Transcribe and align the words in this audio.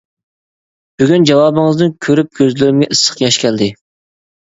بۈگۈن 1.01 1.27
جاۋابىڭىزنى 1.31 1.91
كۆرۈپ 2.09 2.35
كۆزلىرىمگە 2.43 2.91
ئىسسىق 2.97 3.25
ياش 3.29 3.43
كەلدى. 3.47 3.73